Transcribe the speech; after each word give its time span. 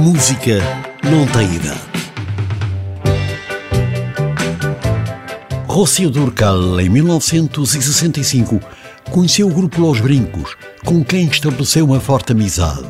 música 0.00 0.58
não 1.04 1.26
tem 1.26 1.56
idade. 1.56 1.78
Rócio 5.66 6.08
Durcal, 6.08 6.80
em 6.80 6.88
1965, 6.88 8.58
conheceu 9.10 9.46
o 9.46 9.52
grupo 9.52 9.82
Los 9.82 10.00
Brincos, 10.00 10.56
com 10.86 11.04
quem 11.04 11.26
estabeleceu 11.26 11.84
uma 11.84 12.00
forte 12.00 12.32
amizade 12.32 12.88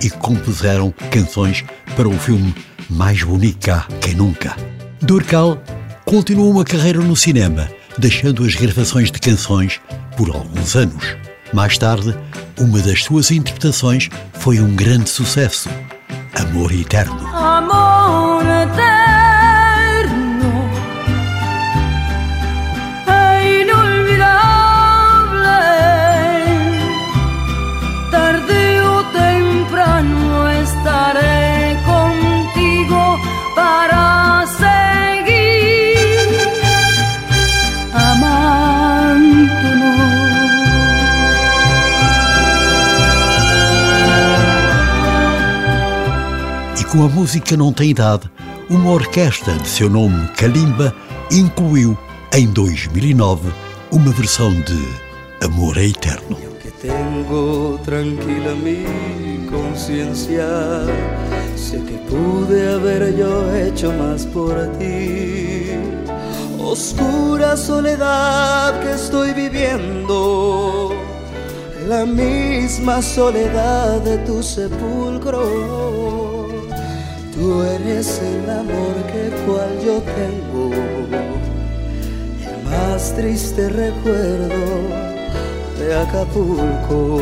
e 0.00 0.08
compuseram 0.08 0.94
canções 1.10 1.64
para 1.96 2.08
o 2.08 2.16
filme 2.16 2.54
Mais 2.88 3.24
Bonica 3.24 3.84
que 4.00 4.14
Nunca. 4.14 4.56
Durcal 5.00 5.60
continuou 6.04 6.48
uma 6.48 6.64
carreira 6.64 7.00
no 7.00 7.16
cinema, 7.16 7.68
deixando 7.98 8.44
as 8.44 8.54
gravações 8.54 9.10
de 9.10 9.18
canções 9.18 9.80
por 10.16 10.30
alguns 10.30 10.76
anos. 10.76 11.16
Mais 11.52 11.76
tarde, 11.76 12.16
uma 12.56 12.78
das 12.78 13.02
suas 13.02 13.32
interpretações 13.32 14.08
foi 14.34 14.60
um 14.60 14.76
grande 14.76 15.10
sucesso, 15.10 15.68
Amor 16.34 16.72
Eterno. 16.72 17.28
Amor 17.34 18.44
eterno. 18.46 19.21
Com 46.92 47.04
a 47.04 47.08
música 47.08 47.56
não 47.56 47.72
tem 47.72 47.88
idade, 47.88 48.30
uma 48.68 48.90
orquestra 48.90 49.54
de 49.54 49.66
seu 49.66 49.88
nome 49.88 50.28
Kalimba 50.36 50.94
incluiu 51.30 51.96
em 52.34 52.46
2009 52.48 53.50
uma 53.90 54.12
versão 54.12 54.52
de 54.52 54.78
Amor 55.42 55.78
é 55.78 55.86
Eterno. 55.86 56.36
Que 56.60 56.70
tengo 56.70 57.80
tranquila 57.82 58.54
mi 58.54 58.84
conciencia, 59.50 60.46
sé 61.56 61.78
que 61.78 61.96
pude 62.10 62.68
haber 62.74 63.16
yo 63.16 63.50
hecho 63.56 63.90
más 63.94 64.26
por 64.26 64.52
ti. 64.78 65.70
Oscura 66.58 67.56
soledad 67.56 68.78
que 68.82 68.92
estoy 68.92 69.32
viviendo, 69.32 70.94
la 71.88 72.04
misma 72.04 73.00
soledad 73.00 74.02
de 74.02 74.18
tu 74.18 74.42
sepulcro 74.42 76.21
Tú 77.42 77.60
eres 77.64 78.20
el 78.22 78.48
amor 78.48 78.94
que 79.10 79.30
cual 79.44 79.70
yo 79.84 80.00
tengo, 80.14 80.70
el 82.46 82.58
más 82.70 83.12
triste 83.16 83.68
recuerdo 83.68 84.64
de 85.76 85.92
Acapulco. 85.92 87.20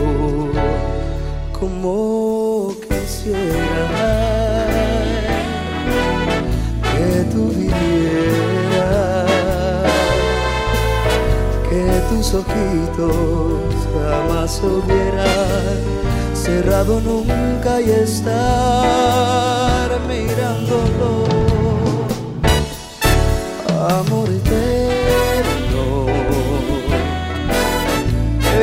Como 1.58 2.74
quisiera 2.86 4.66
que 6.82 7.24
tú 7.32 7.48
vivieras, 7.56 7.80
que 11.70 11.84
tus 12.10 12.34
ojitos 12.34 13.72
jamás 13.94 14.60
hubieran 14.62 15.78
cerrado 16.34 17.00
nunca 17.00 17.80
y 17.80 17.90
estar 17.90 19.39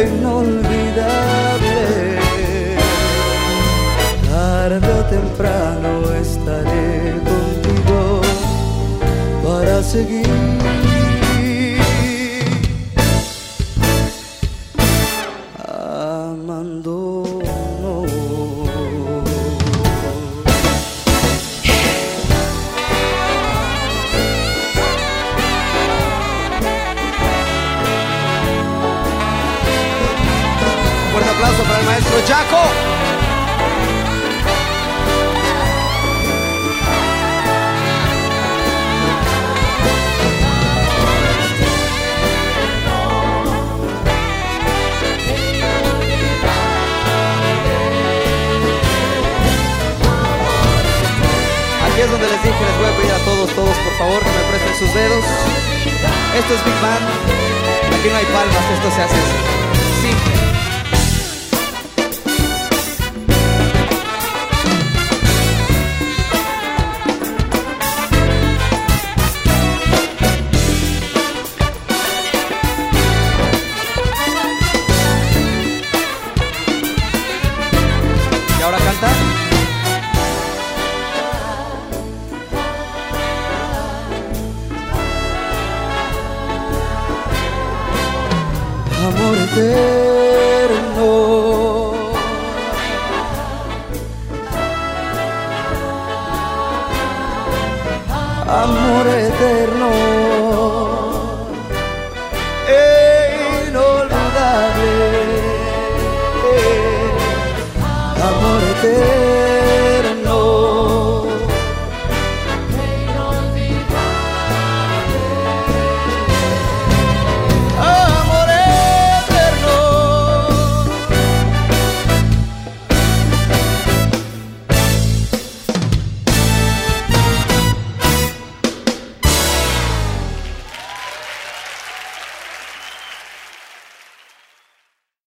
inolvidable. 0.03 1.77
Tarde 4.29 4.91
o 4.91 5.03
temprano 5.05 6.13
estaré 6.21 7.13
contigo 7.25 8.21
para 9.43 9.81
seguir 9.81 10.56
maestro 31.85 32.17
Jaco. 32.27 32.63
Aquí 51.85 52.01
es 52.01 52.11
donde 52.11 52.27
les 52.27 52.43
dije, 52.43 52.55
les 52.65 52.77
voy 52.77 52.85
a 52.85 52.97
pedir 52.97 53.11
a 53.11 53.17
todos, 53.25 53.49
todos 53.55 53.77
por 53.77 53.93
favor 53.97 54.19
que 54.23 54.29
me 54.29 54.43
presten 54.49 54.75
sus 54.79 54.93
dedos. 54.93 55.25
Esto 56.37 56.53
es 56.53 56.65
Big 56.65 56.81
Band. 56.81 57.05
Aquí 57.99 58.09
no 58.09 58.17
hay 58.17 58.25
palmas, 58.25 58.65
esto 58.73 58.91
se 58.91 59.01
hace 59.01 59.15
así. 59.15 60.07
Simple. 60.07 60.36
Amor 89.07 89.37
eterno. 89.37 91.09
Amor 98.47 99.07
eterno. 99.07 100.96